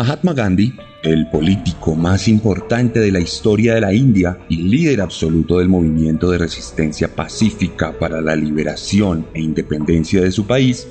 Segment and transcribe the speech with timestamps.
[0.00, 0.72] Mahatma Gandhi,
[1.02, 6.30] el político más importante de la historia de la India y líder absoluto del movimiento
[6.30, 10.88] de resistencia pacífica para la liberación e independencia de su país,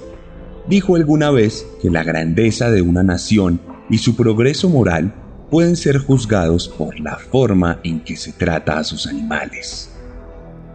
[0.67, 3.59] dijo alguna vez que la grandeza de una nación
[3.89, 5.11] y su progreso moral
[5.49, 9.89] pueden ser juzgados por la forma en que se trata a sus animales.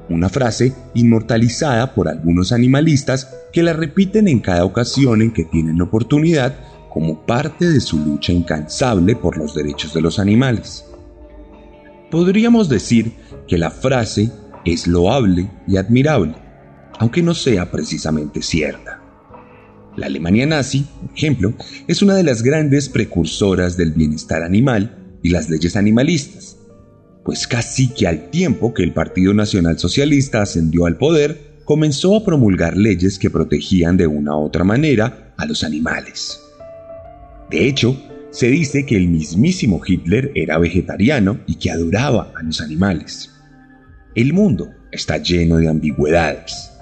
[0.08, 5.80] Una frase inmortalizada por algunos animalistas que la repiten en cada ocasión en que tienen
[5.80, 6.56] oportunidad
[6.95, 10.84] como parte de su lucha incansable por los derechos de los animales.
[12.09, 13.12] Podríamos decir
[13.48, 14.31] que la frase
[14.64, 16.36] es loable y admirable,
[17.01, 19.03] aunque no sea precisamente cierta.
[19.97, 21.55] La Alemania nazi, por ejemplo,
[21.89, 26.58] es una de las grandes precursoras del bienestar animal y las leyes animalistas,
[27.25, 32.25] pues casi que al tiempo que el Partido Nacional Socialista ascendió al poder, comenzó a
[32.25, 36.44] promulgar leyes que protegían de una u otra manera a los animales.
[37.55, 37.97] De hecho,
[38.33, 43.30] se dice que el mismísimo Hitler era vegetariano y que adoraba a los animales.
[44.16, 46.72] El mundo está lleno de ambigüedades.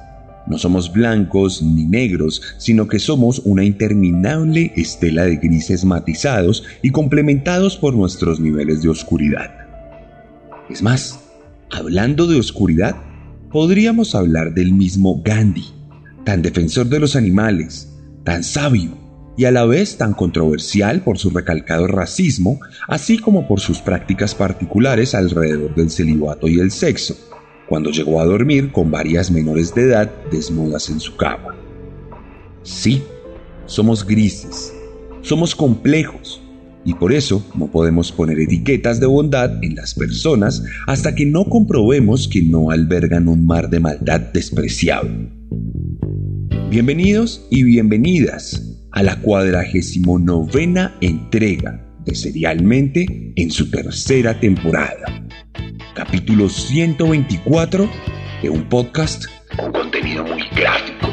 [0.47, 6.89] No somos blancos ni negros, sino que somos una interminable estela de grises matizados y
[6.89, 9.55] complementados por nuestros niveles de oscuridad.
[10.71, 11.21] Es más,
[11.71, 12.97] hablando de oscuridad,
[13.51, 15.67] podríamos hablar del mismo Gandhi,
[16.25, 17.93] tan defensor de los animales,
[18.25, 19.02] tan sabio,
[19.37, 24.35] y a la vez tan controversial por su recalcado racismo, así como por sus prácticas
[24.35, 27.17] particulares alrededor del celibato y el sexo,
[27.69, 31.57] cuando llegó a dormir con varias menores de edad desnudas en su cama.
[32.63, 33.03] Sí,
[33.67, 34.73] somos grises,
[35.23, 36.43] somos complejos,
[36.85, 41.45] y por eso no podemos poner etiquetas de bondad en las personas hasta que no
[41.45, 45.31] comprobemos que no albergan un mar de maldad despreciable.
[46.71, 55.25] Bienvenidos y bienvenidas a la cuadragésimo novena entrega de Serialmente en su tercera temporada.
[55.95, 57.89] Capítulo 124
[58.43, 59.25] de un podcast
[59.57, 61.09] con contenido muy gráfico.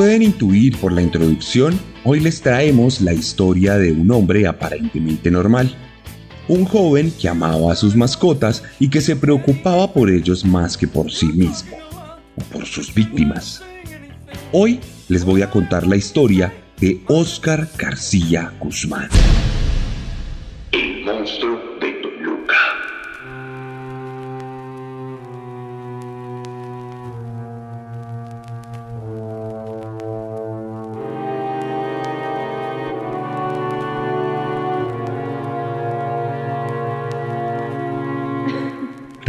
[0.00, 5.76] Pueden intuir por la introducción, hoy les traemos la historia de un hombre aparentemente normal.
[6.48, 10.88] Un joven que amaba a sus mascotas y que se preocupaba por ellos más que
[10.88, 11.76] por sí mismo,
[12.34, 13.62] o por sus víctimas.
[14.52, 19.10] Hoy les voy a contar la historia de Oscar García Guzmán.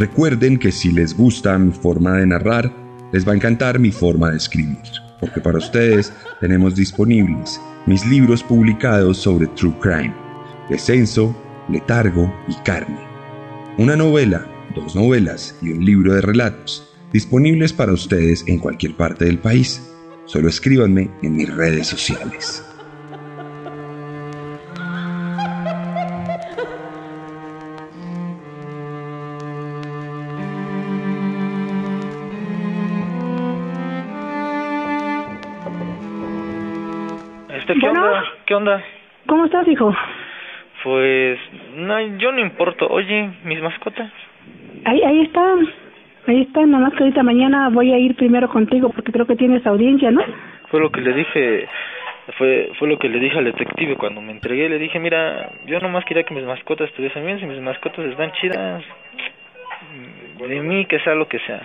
[0.02, 2.74] Recuerden que si les gusta mi forma de narrar,
[3.12, 4.80] les va a encantar mi forma de escribir,
[5.20, 10.12] porque para ustedes tenemos disponibles mis libros publicados sobre True Crime,
[10.72, 11.36] Descenso,
[11.70, 13.00] Letargo y Carne.
[13.78, 19.26] Una novela, dos novelas y un libro de relatos disponibles para ustedes en cualquier parte
[19.26, 19.84] del país.
[20.26, 22.64] Solo escríbanme en mis redes sociales.
[37.80, 38.24] ¿Qué onda?
[38.46, 38.84] ¿Qué onda?
[39.28, 39.96] ¿Cómo estás, hijo?
[40.84, 41.40] Pues,
[41.76, 42.88] no, yo no importo.
[42.88, 44.12] Oye, mis mascotas.
[44.86, 45.68] Ahí, ahí están.
[46.28, 49.36] Ahí están, nada más que ahorita mañana voy a ir primero contigo porque creo que
[49.36, 50.22] tienes audiencia, ¿no?
[50.70, 51.68] Fue lo que le dije,
[52.38, 54.70] fue fue lo que le dije al detective cuando me entregué.
[54.70, 57.40] Le dije, mira, yo nomás quería que mis mascotas estuviesen bien.
[57.40, 58.84] Si mis mascotas están chidas,
[60.40, 61.62] de mí que sea lo que sea.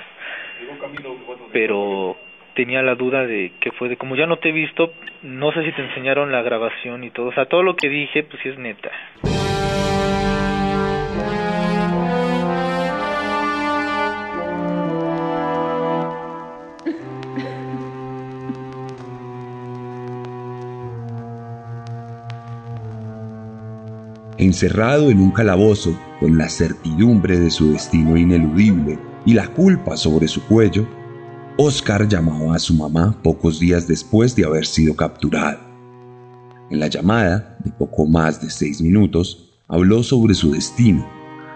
[1.53, 2.17] Pero
[2.57, 4.93] tenía la duda de que fue de como ya no te he visto,
[5.23, 8.25] no sé si te enseñaron la grabación y todo, o sea, todo lo que dije
[8.25, 8.91] pues sí es neta.
[24.39, 30.29] Encerrado en un calabozo, con la certidumbre de su destino ineludible y la culpa sobre
[30.29, 30.87] su cuello,
[31.59, 35.59] Oscar llamaba a su mamá pocos días después de haber sido capturado.
[36.71, 41.09] En la llamada, de poco más de seis minutos, habló sobre su destino,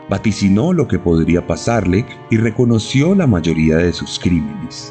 [0.08, 4.90] vaticinó lo que podría pasarle y reconoció la mayoría de sus crímenes.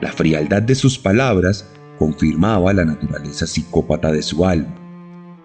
[0.00, 1.68] La frialdad de sus palabras
[1.98, 4.74] confirmaba la naturaleza psicópata de su alma,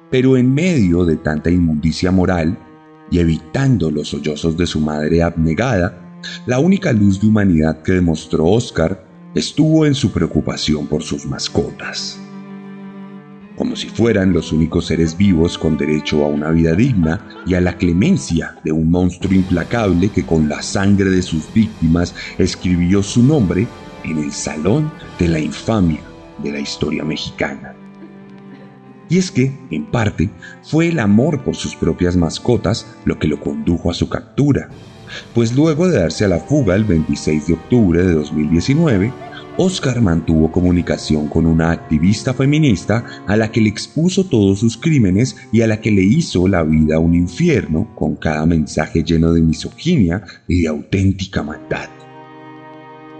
[0.09, 2.57] pero en medio de tanta inmundicia moral
[3.11, 6.02] y evitando los sollozos de su madre abnegada,
[6.45, 9.05] la única luz de humanidad que demostró Oscar
[9.35, 12.19] estuvo en su preocupación por sus mascotas.
[13.55, 17.61] Como si fueran los únicos seres vivos con derecho a una vida digna y a
[17.61, 23.21] la clemencia de un monstruo implacable que con la sangre de sus víctimas escribió su
[23.21, 23.67] nombre
[24.03, 26.01] en el salón de la infamia
[26.41, 27.75] de la historia mexicana.
[29.07, 30.31] Y es que, en parte,
[30.63, 34.69] fue el amor por sus propias mascotas lo que lo condujo a su captura
[35.33, 39.11] pues luego de darse a la fuga el 26 de octubre de 2019,
[39.57, 45.35] Oscar mantuvo comunicación con una activista feminista a la que le expuso todos sus crímenes
[45.51, 49.41] y a la que le hizo la vida un infierno con cada mensaje lleno de
[49.43, 51.89] misoginia y de auténtica maldad.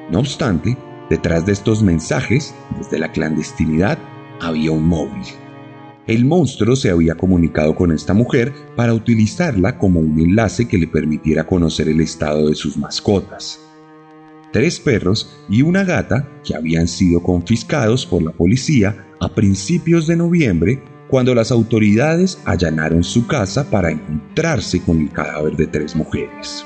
[0.10, 0.76] No obstante,
[1.10, 4.00] detrás de estos mensajes, desde la clandestinidad,
[4.42, 5.43] había un móvil
[6.08, 10.88] el monstruo se había comunicado con esta mujer para utilizarla como un enlace que le
[10.88, 13.60] permitiera conocer el estado de sus mascotas.
[14.52, 20.18] Tres perros y una gata que habían sido confiscados por la policía a principios de
[20.18, 26.66] noviembre cuando las autoridades allanaron su casa para encontrarse con el cadáver de tres mujeres.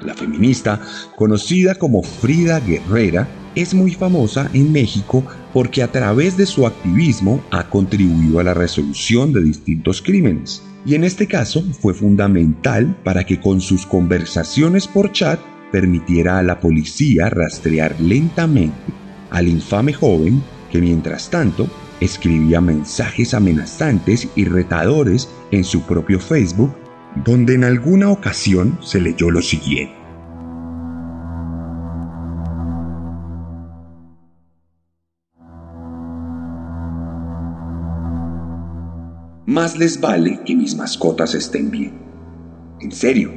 [0.00, 0.80] La feminista,
[1.16, 7.42] conocida como Frida Guerrera, es muy famosa en México porque a través de su activismo
[7.50, 10.62] ha contribuido a la resolución de distintos crímenes.
[10.86, 15.40] Y en este caso fue fundamental para que con sus conversaciones por chat
[15.72, 18.76] permitiera a la policía rastrear lentamente
[19.30, 21.68] al infame joven que mientras tanto
[22.00, 26.72] escribía mensajes amenazantes y retadores en su propio Facebook,
[27.16, 29.98] donde en alguna ocasión se leyó lo siguiente.
[39.58, 41.92] más les vale que mis mascotas estén bien.
[42.80, 43.32] En serio,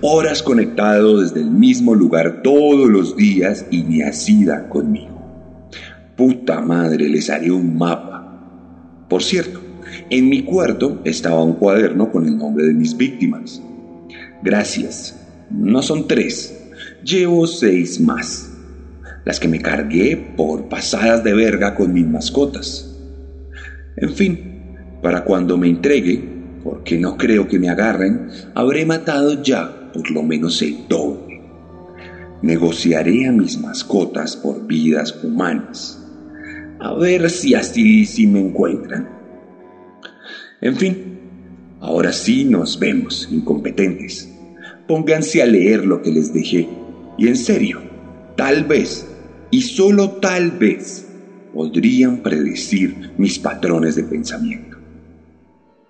[0.00, 5.68] horas conectado desde el mismo lugar todos los días y ni así conmigo.
[6.16, 9.06] Puta madre, les haré un mapa.
[9.08, 9.60] Por cierto,
[10.10, 13.62] en mi cuarto estaba un cuaderno con el nombre de mis víctimas.
[14.42, 15.16] Gracias.
[15.50, 16.68] No son tres.
[17.04, 18.52] Llevo seis más.
[19.24, 22.92] Las que me cargué por pasadas de verga con mis mascotas.
[23.96, 24.40] En fin,
[25.00, 26.22] para cuando me entregue,
[26.64, 31.40] porque no creo que me agarren, habré matado ya por lo menos el doble.
[32.42, 36.02] Negociaré a mis mascotas por vidas humanas.
[36.80, 39.19] A ver si así sí me encuentran.
[40.60, 41.18] En fin,
[41.80, 44.30] ahora sí nos vemos, incompetentes.
[44.86, 46.68] Pónganse a leer lo que les dejé.
[47.16, 47.80] Y en serio,
[48.36, 49.06] tal vez,
[49.50, 51.06] y solo tal vez,
[51.54, 54.76] podrían predecir mis patrones de pensamiento.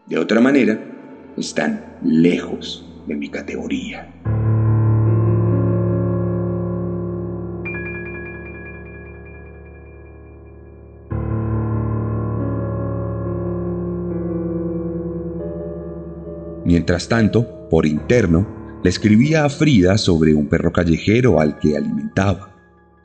[0.06, 0.78] De otra manera,
[1.36, 4.19] están lejos de mi categoría.
[16.80, 22.56] Mientras tanto, por interno, le escribía a Frida sobre un perro callejero al que alimentaba.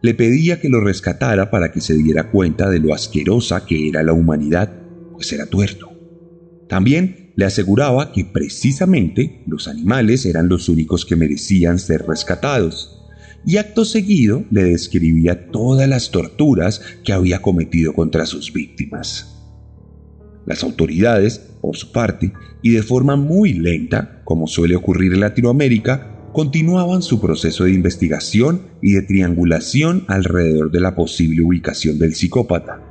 [0.01, 4.01] Le pedía que lo rescatara para que se diera cuenta de lo asquerosa que era
[4.01, 4.71] la humanidad,
[5.11, 5.91] pues era tuerto.
[6.69, 13.03] También le aseguraba que precisamente los animales eran los únicos que merecían ser rescatados,
[13.45, 19.34] y acto seguido le describía todas las torturas que había cometido contra sus víctimas.
[20.45, 26.11] Las autoridades, por su parte, y de forma muy lenta, como suele ocurrir en Latinoamérica,
[26.33, 32.81] continuaban su proceso de investigación y de triangulación alrededor de la posible ubicación del psicópata.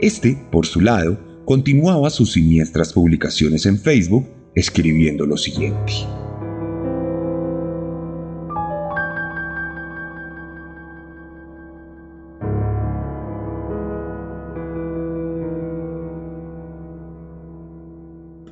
[0.00, 5.92] Este, por su lado, continuaba sus siniestras publicaciones en Facebook escribiendo lo siguiente.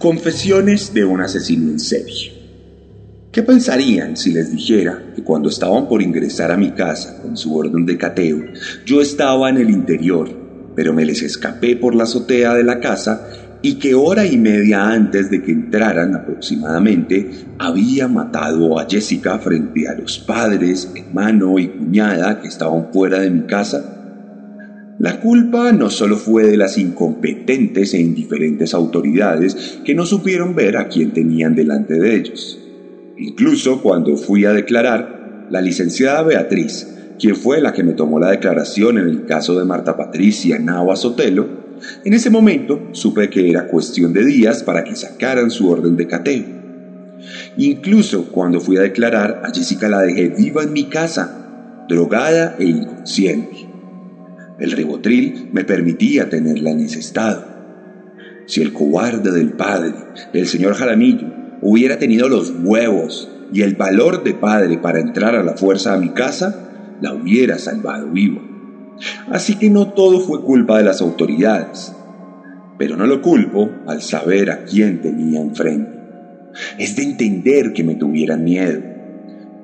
[0.00, 2.33] Confesiones de un asesino en serie.
[3.30, 7.54] ¿Qué pensarían si les dijera que cuando estaban por ingresar a mi casa con su
[7.54, 8.38] orden de cateo,
[8.87, 10.30] yo estaba en el interior,
[10.75, 14.88] pero me les escapé por la azotea de la casa y que hora y media
[14.88, 17.28] antes de que entraran aproximadamente
[17.59, 23.28] había matado a Jessica frente a los padres, hermano y cuñada que estaban fuera de
[23.28, 24.00] mi casa?
[25.00, 30.76] La culpa no solo fue de las incompetentes e indiferentes autoridades que no supieron ver
[30.76, 32.61] a quien tenían delante de ellos
[33.21, 36.88] Incluso cuando fui a declarar, la licenciada Beatriz,
[37.19, 40.97] quien fue la que me tomó la declaración en el caso de Marta Patricia Nava
[40.97, 41.47] Sotelo,
[42.02, 46.07] en ese momento supe que era cuestión de días para que sacaran su orden de
[46.07, 46.45] cateo.
[47.59, 52.64] Incluso cuando fui a declarar, a Jessica la dejé viva en mi casa, drogada e
[52.64, 53.69] inconsciente.
[54.60, 57.44] El ribotril me permitía tenerla en ese estado.
[58.46, 59.94] Si el cobarde del padre,
[60.32, 61.28] el señor Jaramillo,
[61.62, 65.98] hubiera tenido los huevos y el valor de padre para entrar a la fuerza a
[65.98, 68.42] mi casa, la hubiera salvado vivo.
[69.30, 71.94] Así que no todo fue culpa de las autoridades,
[72.78, 75.98] pero no lo culpo al saber a quién tenía enfrente.
[76.78, 78.82] Es de entender que me tuvieran miedo.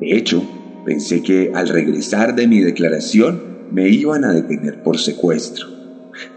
[0.00, 0.42] De hecho,
[0.86, 5.66] pensé que al regresar de mi declaración me iban a detener por secuestro.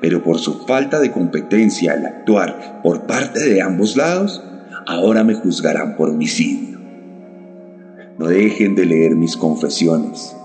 [0.01, 4.43] Pero por su falta de competencia al actuar por parte de ambos lados,
[4.86, 6.79] ahora me juzgarán por homicidio.
[8.17, 10.36] No dejen de leer mis confesiones.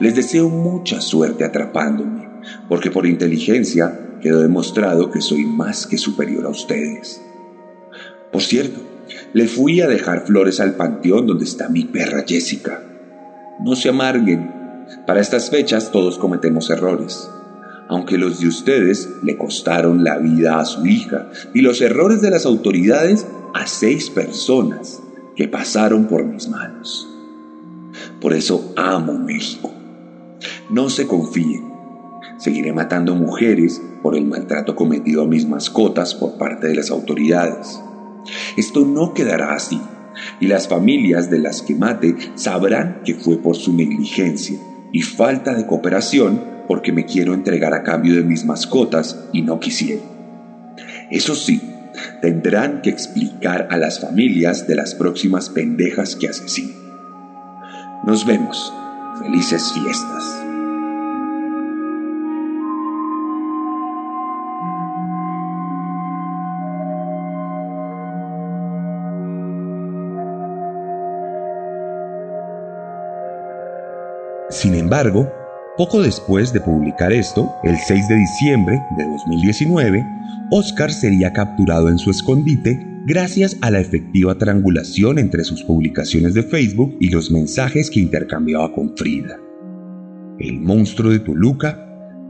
[0.00, 2.28] Les deseo mucha suerte atrapándome,
[2.68, 7.20] porque por inteligencia quedó demostrado que soy más que superior a ustedes.
[8.30, 8.80] Por cierto,
[9.34, 12.82] le fui a dejar flores al panteón donde está mi perra Jessica.
[13.60, 14.61] No se amarguen.
[15.06, 17.28] Para estas fechas todos cometemos errores
[17.92, 22.30] aunque los de ustedes le costaron la vida a su hija y los errores de
[22.30, 25.02] las autoridades a seis personas
[25.36, 27.06] que pasaron por mis manos.
[28.18, 29.70] Por eso amo México.
[30.70, 31.70] No se confíen.
[32.38, 37.78] Seguiré matando mujeres por el maltrato cometido a mis mascotas por parte de las autoridades.
[38.56, 39.78] Esto no quedará así
[40.40, 44.58] y las familias de las que mate sabrán que fue por su negligencia
[44.92, 49.58] y falta de cooperación porque me quiero entregar a cambio de mis mascotas y no
[49.58, 50.02] quisiera.
[51.10, 51.60] Eso sí,
[52.20, 56.76] tendrán que explicar a las familias de las próximas pendejas que asesinen.
[58.04, 58.72] Nos vemos.
[59.20, 60.41] Felices fiestas.
[74.62, 75.26] Sin embargo,
[75.76, 80.04] poco después de publicar esto, el 6 de diciembre de 2019,
[80.52, 86.44] Oscar sería capturado en su escondite gracias a la efectiva triangulación entre sus publicaciones de
[86.44, 89.34] Facebook y los mensajes que intercambiaba con Frida.
[90.38, 91.76] El monstruo de Toluca,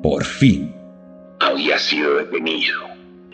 [0.03, 0.73] por fin,
[1.39, 2.79] había sido detenido.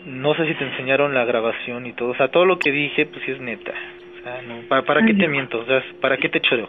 [0.06, 3.06] No sé si te enseñaron la grabación y todo, o sea, todo lo que dije,
[3.06, 3.74] pues sí es neta.
[4.18, 5.60] O sea, no, ¿para, qué te miento?
[5.60, 6.68] O sea, ¿para qué te choreo?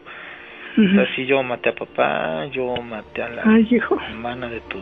[0.79, 3.43] O sea, si yo maté a papá, yo maté a la
[4.09, 4.79] hermana de tu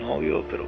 [0.00, 0.66] novio, pero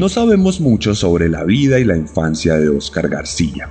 [0.00, 3.68] No sabemos mucho sobre la vida y la infancia de Oscar García.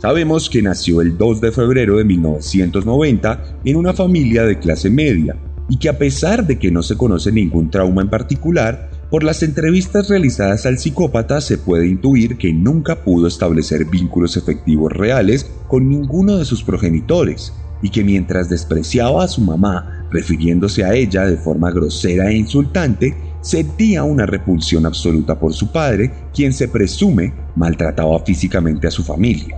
[0.00, 5.34] Sabemos que nació el 2 de febrero de 1990 en una familia de clase media
[5.68, 9.42] y que a pesar de que no se conoce ningún trauma en particular, por las
[9.42, 15.88] entrevistas realizadas al psicópata se puede intuir que nunca pudo establecer vínculos efectivos reales con
[15.88, 21.36] ninguno de sus progenitores y que mientras despreciaba a su mamá refiriéndose a ella de
[21.36, 28.18] forma grosera e insultante, sentía una repulsión absoluta por su padre, quien se presume maltrataba
[28.20, 29.56] físicamente a su familia.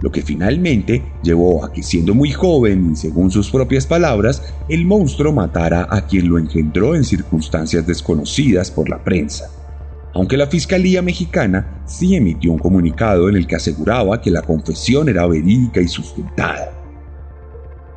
[0.00, 4.84] Lo que finalmente llevó a que siendo muy joven y según sus propias palabras, el
[4.86, 9.50] monstruo matara a quien lo engendró en circunstancias desconocidas por la prensa.
[10.14, 15.08] Aunque la Fiscalía mexicana sí emitió un comunicado en el que aseguraba que la confesión
[15.08, 16.72] era verídica y sustentada.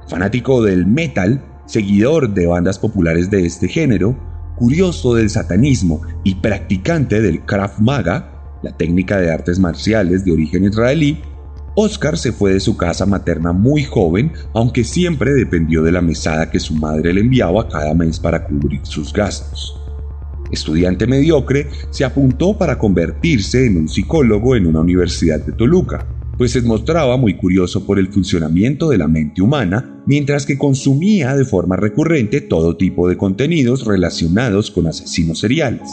[0.08, 1.42] Fanático del metal,
[1.72, 4.18] seguidor de bandas populares de este género,
[4.58, 10.66] curioso del satanismo y practicante del Krav Maga, la técnica de artes marciales de origen
[10.66, 11.22] israelí,
[11.76, 16.52] Oscar se fue de su casa materna muy joven, aunque siempre dependió de la mesada
[16.52, 19.80] que su madre le enviaba cada mes para cubrir sus gastos.
[20.52, 26.06] Estudiante mediocre, se apuntó para convertirse en un psicólogo en una universidad de Toluca,
[26.42, 31.36] pues se mostraba muy curioso por el funcionamiento de la mente humana, mientras que consumía
[31.36, 35.88] de forma recurrente todo tipo de contenidos relacionados con asesinos seriales,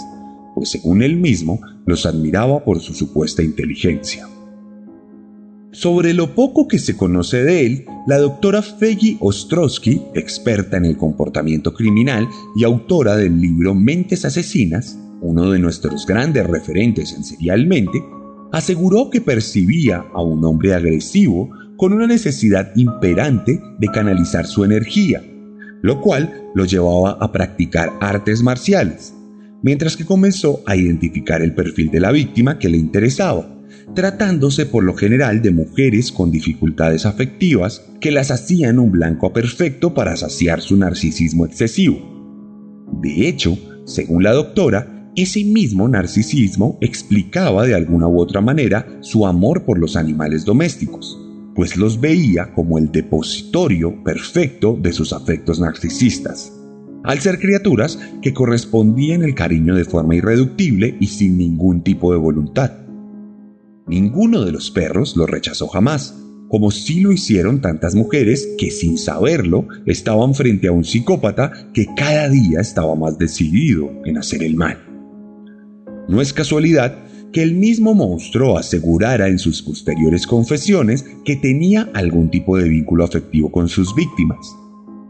[0.54, 4.26] pues según él mismo los admiraba por su supuesta inteligencia.
[5.70, 10.96] Sobre lo poco que se conoce de él, la doctora Feggy Ostrowski, experta en el
[10.96, 12.26] comportamiento criminal
[12.56, 18.02] y autora del libro Mentes Asesinas, uno de nuestros grandes referentes en Serialmente,
[18.52, 25.22] aseguró que percibía a un hombre agresivo con una necesidad imperante de canalizar su energía,
[25.82, 29.14] lo cual lo llevaba a practicar artes marciales,
[29.62, 33.48] mientras que comenzó a identificar el perfil de la víctima que le interesaba,
[33.94, 39.94] tratándose por lo general de mujeres con dificultades afectivas que las hacían un blanco perfecto
[39.94, 42.86] para saciar su narcisismo excesivo.
[43.00, 49.26] De hecho, según la doctora, ese mismo narcisismo explicaba de alguna u otra manera su
[49.26, 51.18] amor por los animales domésticos,
[51.56, 56.52] pues los veía como el depositorio perfecto de sus afectos narcisistas,
[57.02, 62.18] al ser criaturas que correspondían el cariño de forma irreductible y sin ningún tipo de
[62.18, 62.70] voluntad.
[63.88, 66.14] Ninguno de los perros lo rechazó jamás,
[66.48, 71.86] como si lo hicieron tantas mujeres que sin saberlo estaban frente a un psicópata que
[71.96, 74.87] cada día estaba más decidido en hacer el mal.
[76.08, 76.98] No es casualidad
[77.32, 83.04] que el mismo monstruo asegurara en sus posteriores confesiones que tenía algún tipo de vínculo
[83.04, 84.38] afectivo con sus víctimas,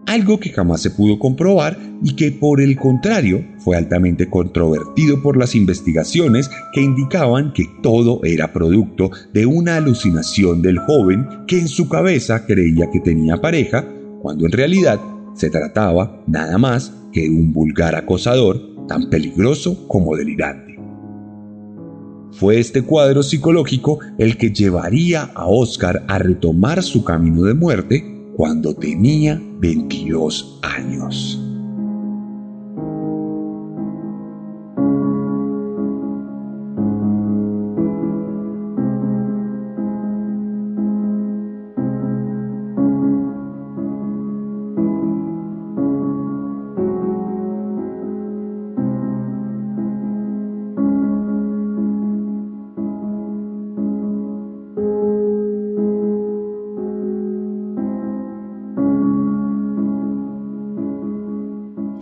[0.07, 5.37] algo que jamás se pudo comprobar y que por el contrario fue altamente controvertido por
[5.37, 11.69] las investigaciones que indicaban que todo era producto de una alucinación del joven que en
[11.69, 13.85] su cabeza creía que tenía pareja,
[14.21, 14.99] cuando en realidad
[15.35, 20.78] se trataba nada más que de un vulgar acosador tan peligroso como delirante.
[22.39, 28.05] Fue este cuadro psicológico el que llevaría a Oscar a retomar su camino de muerte
[28.37, 31.48] cuando tenía 22 años.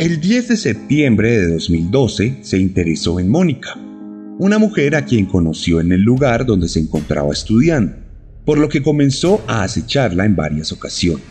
[0.07, 3.77] El 10 de septiembre de 2012 se interesó en Mónica,
[4.38, 7.97] una mujer a quien conoció en el lugar donde se encontraba estudiando,
[8.45, 11.27] por lo que comenzó a acecharla en varias ocasiones.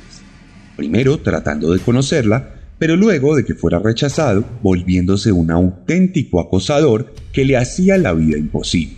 [0.76, 7.46] Primero tratando de conocerla, pero luego de que fuera rechazado, volviéndose un auténtico acosador que
[7.46, 8.98] le hacía la vida imposible.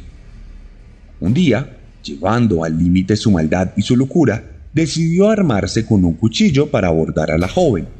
[1.19, 6.65] Un día, llevando al límite su maldad y su locura, decidió armarse con un cuchillo
[6.71, 7.96] para abordar a la joven,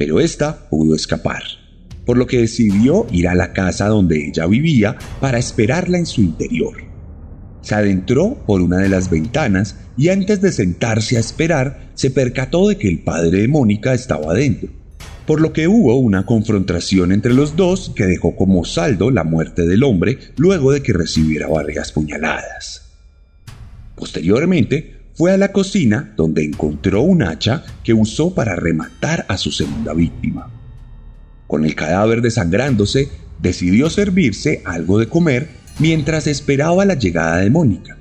[0.00, 1.42] pero ésta pudo escapar,
[2.06, 6.22] por lo que decidió ir a la casa donde ella vivía para esperarla en su
[6.22, 6.74] interior.
[7.60, 12.66] Se adentró por una de las ventanas y antes de sentarse a esperar se percató
[12.68, 14.70] de que el padre de Mónica estaba adentro,
[15.26, 19.66] por lo que hubo una confrontación entre los dos que dejó como saldo la muerte
[19.66, 22.90] del hombre luego de que recibiera varias puñaladas.
[23.96, 29.52] Posteriormente, fue a la cocina donde encontró un hacha que usó para rematar a su
[29.52, 30.50] segunda víctima.
[31.46, 37.98] Con el cadáver desangrándose, decidió servirse algo de comer mientras esperaba la llegada de Mónica,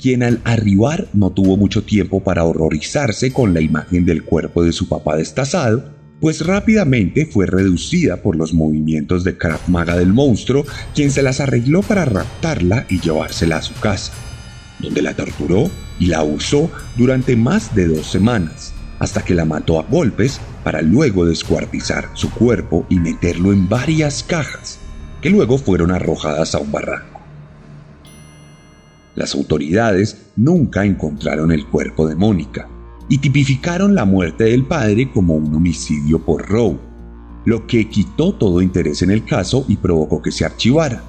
[0.00, 4.72] quien al arribar no tuvo mucho tiempo para horrorizarse con la imagen del cuerpo de
[4.72, 10.64] su papá destazado, pues rápidamente fue reducida por los movimientos de Krav Maga del monstruo,
[10.94, 14.14] quien se las arregló para raptarla y llevársela a su casa,
[14.84, 19.78] donde la torturó y la usó durante más de dos semanas, hasta que la mató
[19.78, 24.78] a golpes para luego descuartizar su cuerpo y meterlo en varias cajas,
[25.20, 27.20] que luego fueron arrojadas a un barranco.
[29.14, 32.68] Las autoridades nunca encontraron el cuerpo de Mónica
[33.08, 36.80] y tipificaron la muerte del padre como un homicidio por robo,
[37.44, 41.02] lo que quitó todo interés en el caso y provocó que se archivara.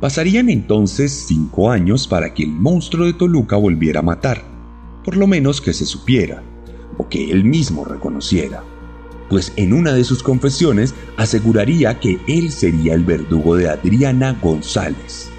[0.00, 4.44] Pasarían entonces cinco años para que el monstruo de Toluca volviera a matar,
[5.04, 6.44] por lo menos que se supiera,
[6.98, 8.62] o que él mismo reconociera,
[9.28, 15.30] pues en una de sus confesiones aseguraría que él sería el verdugo de Adriana González,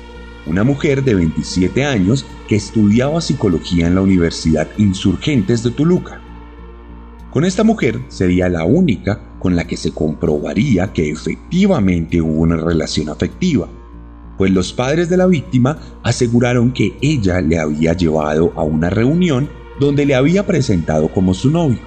[0.45, 6.21] una mujer de 27 años que estudiaba psicología en la Universidad Insurgentes de Toluca.
[7.31, 12.57] Con esta mujer sería la única con la que se comprobaría que efectivamente hubo una
[12.57, 13.69] relación afectiva,
[14.39, 19.49] pues los padres de la víctima aseguraron que ella le había llevado a una reunión
[19.81, 21.79] donde le había presentado como su novio.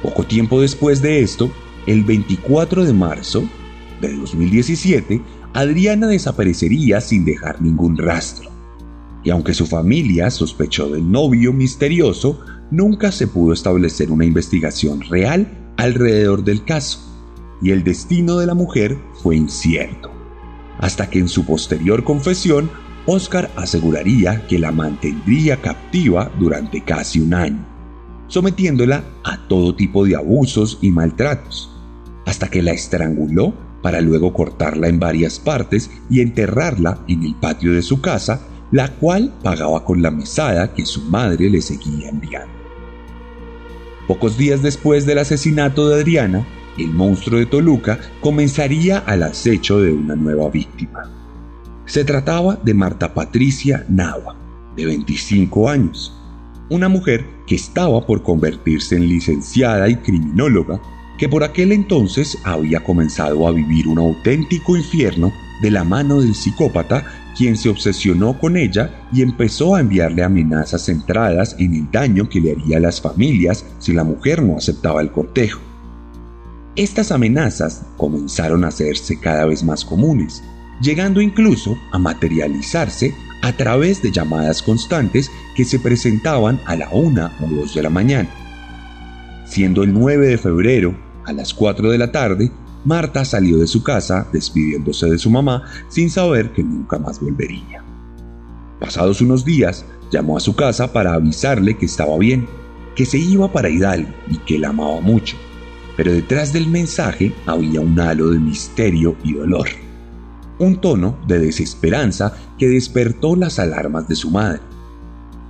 [0.00, 1.50] Poco tiempo después de esto,
[1.88, 3.42] el 24 de marzo
[4.00, 5.20] de 2017,
[5.52, 8.48] Adriana desaparecería sin dejar ningún rastro.
[9.24, 12.38] Y aunque su familia sospechó del novio misterioso,
[12.70, 17.00] nunca se pudo establecer una investigación real alrededor del caso,
[17.60, 20.19] y el destino de la mujer fue incierto.
[20.80, 22.70] Hasta que en su posterior confesión
[23.06, 27.66] Oscar aseguraría que la mantendría captiva durante casi un año,
[28.28, 31.70] sometiéndola a todo tipo de abusos y maltratos,
[32.26, 37.72] hasta que la estranguló para luego cortarla en varias partes y enterrarla en el patio
[37.72, 42.52] de su casa, la cual pagaba con la mesada que su madre le seguía enviando.
[44.06, 46.46] Pocos días después del asesinato de Adriana,
[46.82, 51.10] el monstruo de Toluca comenzaría al acecho de una nueva víctima.
[51.86, 54.36] Se trataba de Marta Patricia Nava,
[54.76, 56.16] de 25 años,
[56.70, 60.80] una mujer que estaba por convertirse en licenciada y criminóloga,
[61.18, 66.34] que por aquel entonces había comenzado a vivir un auténtico infierno de la mano del
[66.34, 67.04] psicópata,
[67.36, 72.40] quien se obsesionó con ella y empezó a enviarle amenazas centradas en el daño que
[72.40, 75.69] le haría a las familias si la mujer no aceptaba el cortejo.
[76.76, 80.42] Estas amenazas comenzaron a hacerse cada vez más comunes,
[80.80, 87.32] llegando incluso a materializarse a través de llamadas constantes que se presentaban a la una
[87.40, 88.28] o dos de la mañana.
[89.46, 92.52] Siendo el 9 de febrero, a las 4 de la tarde,
[92.84, 97.82] Marta salió de su casa despidiéndose de su mamá sin saber que nunca más volvería.
[98.78, 102.48] Pasados unos días, llamó a su casa para avisarle que estaba bien,
[102.94, 105.36] que se iba para Hidalgo y que la amaba mucho,
[106.00, 109.68] pero detrás del mensaje había un halo de misterio y dolor
[110.58, 114.62] un tono de desesperanza que despertó las alarmas de su madre.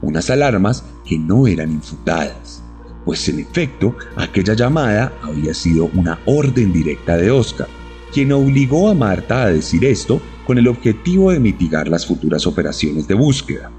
[0.02, 2.64] Unas alarmas que no eran infutadas,
[3.04, 7.68] pues en efecto aquella llamada había sido una orden directa de Oscar,
[8.12, 13.06] quien obligó a Marta a decir esto con el objetivo de mitigar las futuras operaciones
[13.06, 13.70] de búsqueda.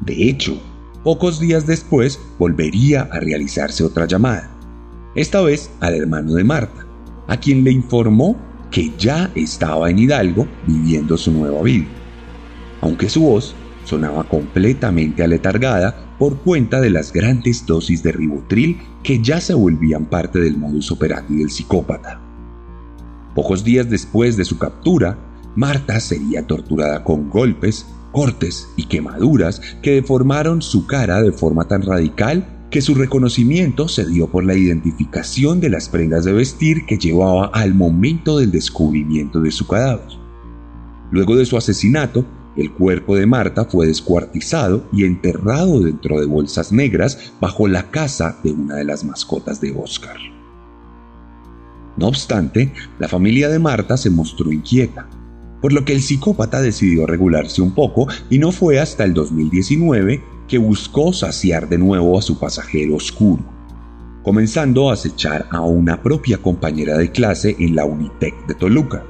[0.00, 0.60] De hecho,
[1.04, 4.50] pocos días después volvería a realizarse otra llamada,
[5.14, 6.86] esta vez al hermano de Marta,
[7.26, 8.36] a quien le informó
[8.70, 11.86] que ya estaba en Hidalgo viviendo su nueva vida,
[12.80, 19.20] aunque su voz sonaba completamente aletargada por cuenta de las grandes dosis de ribotril que
[19.22, 22.20] ya se volvían parte del modus operandi del psicópata.
[23.34, 25.18] Pocos días después de su captura,
[25.56, 31.82] Marta sería torturada con golpes, cortes y quemaduras que deformaron su cara de forma tan
[31.82, 36.98] radical que su reconocimiento se dio por la identificación de las prendas de vestir que
[36.98, 40.06] llevaba al momento del descubrimiento de su cadáver.
[41.10, 42.24] Luego de su asesinato,
[42.56, 48.38] el cuerpo de Marta fue descuartizado y enterrado dentro de bolsas negras bajo la casa
[48.44, 50.16] de una de las mascotas de Oscar.
[51.96, 55.08] No obstante, la familia de Marta se mostró inquieta,
[55.60, 60.22] por lo que el psicópata decidió regularse un poco y no fue hasta el 2019
[60.50, 63.44] que buscó saciar de nuevo a su pasajero oscuro,
[64.24, 69.04] comenzando a acechar a una propia compañera de clase en la Unitec de Toluca.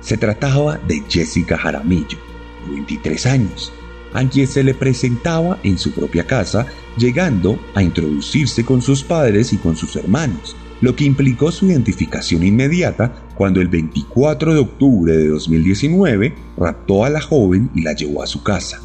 [0.00, 2.18] Se trataba de Jessica Jaramillo,
[2.66, 3.72] de 23 años,
[4.12, 6.66] a quien se le presentaba en su propia casa,
[6.98, 12.42] llegando a introducirse con sus padres y con sus hermanos, lo que implicó su identificación
[12.42, 18.22] inmediata cuando el 24 de octubre de 2019 raptó a la joven y la llevó
[18.22, 18.82] a su casa.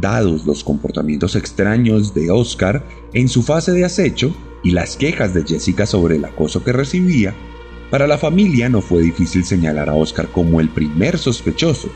[0.00, 5.44] Dados los comportamientos extraños de Oscar en su fase de acecho y las quejas de
[5.44, 7.34] Jessica sobre el acoso que recibía,
[7.90, 11.88] para la familia no fue difícil señalar a Oscar como el primer sospechoso,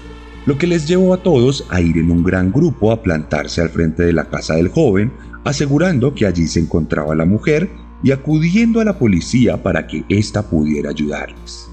[0.47, 3.71] lo que les llevó a todos a ir en un gran grupo a plantarse al
[3.71, 5.13] frente de la casa del joven,
[5.45, 7.71] asegurando que allí se encontraba la mujer
[8.03, 11.69] y acudiendo a la policía para que ésta pudiera ayudarles.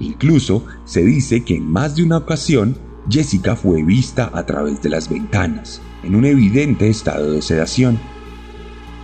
[0.00, 2.76] Incluso se dice que en más de una ocasión
[3.10, 7.98] Jessica fue vista a través de las ventanas, en un evidente estado de sedación.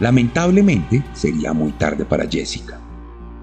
[0.01, 2.81] Lamentablemente sería muy tarde para Jessica,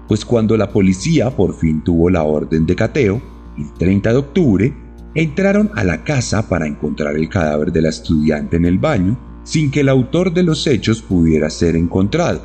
[0.06, 3.20] pues cuando la policía por fin tuvo la orden de cateo,
[3.58, 4.76] el 30 de octubre,
[5.14, 9.70] entraron a la casa para encontrar el cadáver de la estudiante en el baño sin
[9.70, 12.42] que el autor de los hechos pudiera ser encontrado,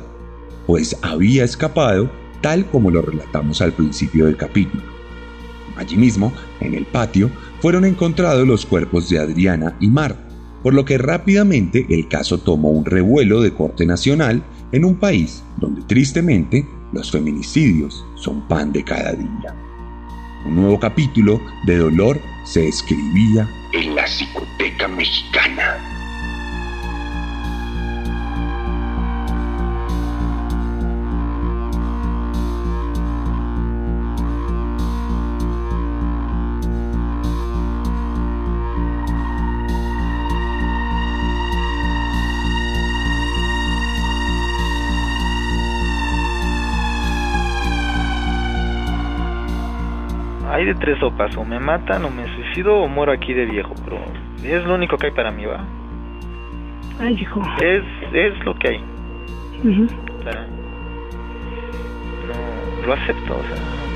[0.66, 4.82] pues había escapado tal como lo relatamos al principio del capítulo.
[5.76, 10.28] Allí mismo, en el patio, fueron encontrados los cuerpos de Adriana y Marta,
[10.62, 14.42] por lo que rápidamente el caso tomó un revuelo de corte nacional
[14.72, 19.54] en un país donde tristemente los feminicidios son pan de cada día.
[20.46, 25.97] Un nuevo capítulo de dolor se escribía en la psicoteca mexicana.
[50.58, 53.74] Hay de tres sopas, o me matan, o me suicido, o muero aquí de viejo,
[53.84, 53.98] pero
[54.42, 55.64] es lo único que hay para mí, ¿va?
[57.00, 57.40] Ay, hijo.
[57.62, 58.84] Es, es lo que hay.
[59.62, 59.86] Ujú.
[60.18, 60.46] O sea,
[62.26, 63.87] no, lo acepto, o sea.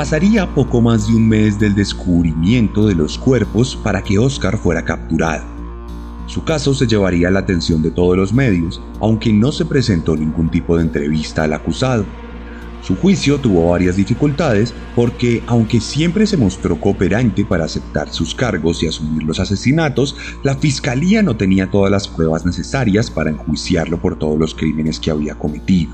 [0.00, 4.82] Pasaría poco más de un mes del descubrimiento de los cuerpos para que Oscar fuera
[4.82, 5.44] capturado.
[6.24, 10.50] Su caso se llevaría la atención de todos los medios, aunque no se presentó ningún
[10.50, 12.06] tipo de entrevista al acusado.
[12.80, 18.82] Su juicio tuvo varias dificultades porque, aunque siempre se mostró cooperante para aceptar sus cargos
[18.82, 24.18] y asumir los asesinatos, la fiscalía no tenía todas las pruebas necesarias para enjuiciarlo por
[24.18, 25.92] todos los crímenes que había cometido.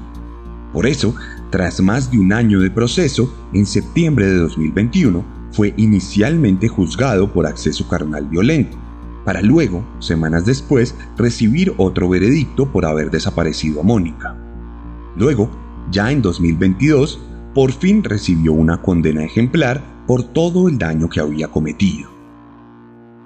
[0.77, 1.15] Por eso,
[1.51, 7.47] tras más de un año de proceso, en septiembre de 2021 fue inicialmente juzgado por
[7.47, 8.77] acceso carnal violento,
[9.25, 14.37] para luego, semanas después, recibir otro veredicto por haber desaparecido a Mónica.
[15.17, 15.51] Luego,
[15.91, 17.23] ya en 2022,
[17.55, 22.11] por fin recibió una condena ejemplar por todo el daño que había cometido.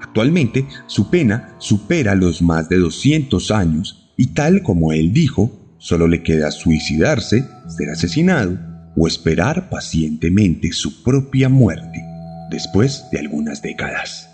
[0.00, 5.50] Actualmente, su pena supera los más de 200 años y tal como él dijo,
[5.80, 8.58] solo le queda suicidarse, ser asesinado
[8.96, 12.04] o esperar pacientemente su propia muerte
[12.50, 14.28] después de algunas décadas.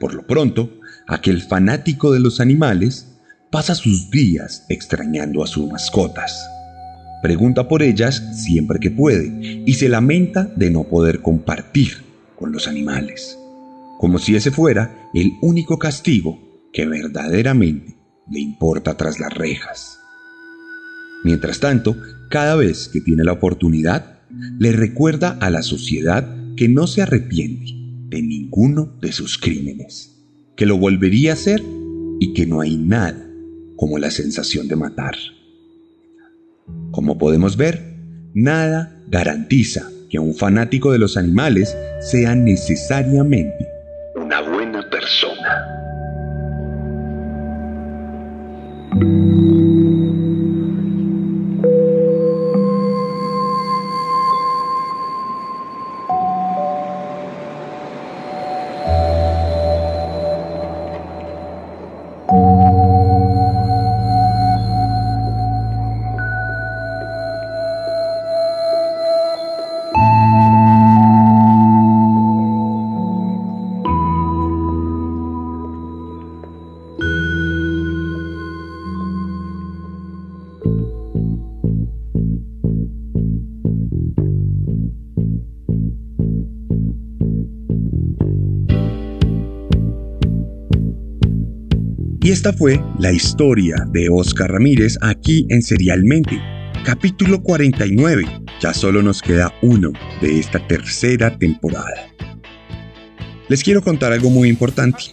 [0.00, 3.16] Por lo pronto, aquel fanático de los animales
[3.50, 6.50] pasa sus días extrañando a sus mascotas.
[7.22, 12.04] Pregunta por ellas siempre que puede y se lamenta de no poder compartir
[12.36, 13.38] con los animales,
[13.98, 16.38] como si ese fuera el único castigo
[16.72, 17.96] que verdaderamente
[18.28, 20.00] le importa tras las rejas.
[21.26, 21.96] Mientras tanto,
[22.30, 24.20] cada vez que tiene la oportunidad,
[24.60, 26.24] le recuerda a la sociedad
[26.56, 27.72] que no se arrepiente
[28.08, 30.24] de ninguno de sus crímenes,
[30.56, 31.60] que lo volvería a hacer
[32.20, 33.28] y que no hay nada
[33.74, 35.16] como la sensación de matar.
[36.92, 37.96] Como podemos ver,
[38.32, 41.76] nada garantiza que un fanático de los animales
[42.08, 43.66] sea necesariamente
[44.14, 45.35] una buena persona.
[92.26, 96.40] Y esta fue la historia de Oscar Ramírez aquí en Serialmente,
[96.84, 98.24] capítulo 49.
[98.60, 102.08] Ya solo nos queda uno de esta tercera temporada.
[103.48, 105.04] Les quiero contar algo muy importante.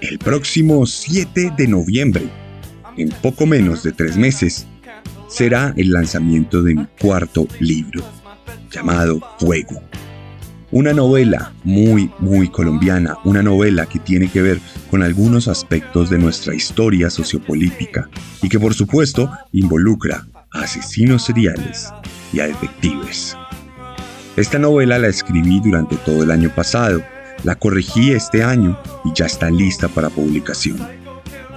[0.00, 2.30] El próximo 7 de noviembre,
[2.96, 4.66] en poco menos de tres meses,
[5.28, 8.02] será el lanzamiento de mi cuarto libro.
[8.70, 9.82] llamado Fuego.
[10.72, 16.18] Una novela muy, muy colombiana, una novela que tiene que ver con algunos aspectos de
[16.18, 18.08] nuestra historia sociopolítica
[18.40, 21.92] y que por supuesto involucra a asesinos seriales
[22.32, 23.36] y a detectives.
[24.36, 27.02] Esta novela la escribí durante todo el año pasado,
[27.42, 30.99] la corregí este año y ya está lista para publicación.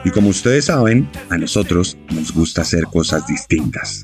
[0.06, 4.04] Y como ustedes saben, a nosotros nos gusta hacer cosas distintas.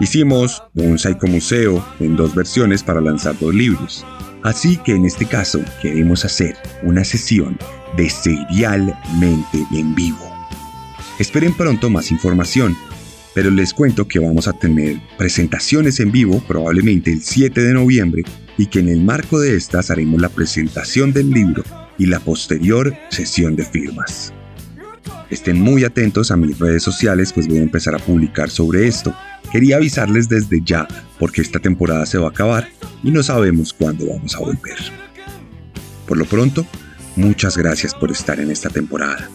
[0.00, 4.04] Hicimos un psicomuseo en dos versiones para lanzar dos libros.
[4.42, 7.58] Así que en este caso queremos hacer una sesión
[7.96, 10.30] de serialmente en vivo.
[11.18, 12.74] Esperen pronto más información,
[13.34, 18.22] pero les cuento que vamos a tener presentaciones en vivo probablemente el 7 de noviembre
[18.56, 21.62] y que en el marco de estas haremos la presentación del libro
[21.98, 24.32] y la posterior sesión de firmas.
[25.30, 29.14] Estén muy atentos a mis redes sociales pues voy a empezar a publicar sobre esto.
[29.52, 30.88] Quería avisarles desde ya
[31.18, 32.68] porque esta temporada se va a acabar
[33.02, 34.78] y no sabemos cuándo vamos a volver.
[36.06, 36.66] Por lo pronto,
[37.14, 39.30] muchas gracias por estar en esta temporada.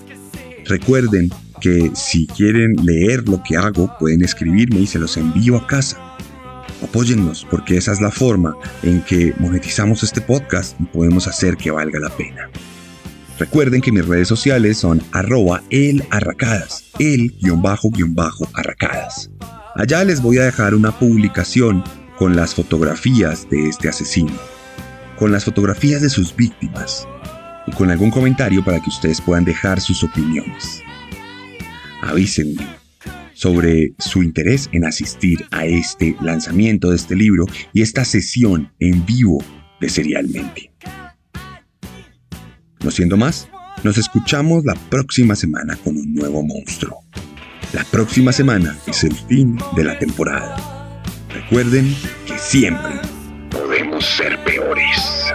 [0.66, 1.30] Recuerden
[1.62, 5.98] que si quieren leer lo que hago, pueden escribirme y se los envío a casa.
[6.84, 11.72] Apóyennos porque esa es la forma en que monetizamos este podcast y podemos hacer que
[11.72, 12.50] valga la pena.
[13.46, 19.30] Recuerden que mis redes sociales son arroba elarracadas, el guion bajo guion bajo arracadas.
[19.76, 21.84] Allá les voy a dejar una publicación
[22.18, 24.34] con las fotografías de este asesino,
[25.20, 27.08] con las fotografías de sus víctimas
[27.68, 30.82] y con algún comentario para que ustedes puedan dejar sus opiniones.
[32.02, 32.66] Avísenme
[33.36, 39.06] sobre su interés en asistir a este lanzamiento de este libro y esta sesión en
[39.06, 39.38] vivo
[39.80, 40.72] de Serialmente.
[42.86, 43.50] No siendo más,
[43.84, 47.04] nos escuchamos la próxima semana con un nuevo monstruo.
[47.74, 50.56] La próxima semana es el fin de la temporada.
[51.34, 51.96] Recuerden
[52.28, 52.92] que siempre
[53.50, 55.34] podemos ser peores.